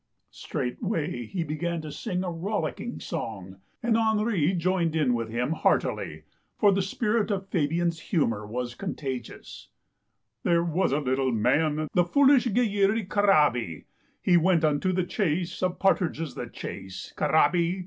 Straightway 0.31 1.27
he 1.27 1.43
began 1.43 1.79
to 1.83 1.91
sing 1.91 2.23
a 2.23 2.31
rollicking 2.31 2.99
song, 2.99 3.57
and 3.83 3.95
Henri 3.95 4.53
joined 4.53 4.95
in 4.95 5.13
with 5.13 5.29
him 5.29 5.51
heartily, 5.51 6.23
for 6.57 6.71
the 6.71 6.81
spirit 6.81 7.29
of 7.29 7.49
Fabian's 7.49 7.99
humour 7.99 8.47
was 8.47 8.73
contagious:" 8.73 9.67
There 10.43 10.63
was 10.63 10.91
a 10.91 10.97
little 10.99 11.31
man, 11.31 11.87
The 11.93 12.03
foolish 12.03 12.47
Guilleri 12.47 13.07
Carabi. 13.09 13.85
He 14.23 14.37
went 14.37 14.63
unto 14.63 14.91
the 14.91 15.03
chase, 15.03 15.61
Of 15.61 15.77
partridges 15.77 16.33
the 16.33 16.47
chase. 16.47 17.13
Carabi. 17.15 17.79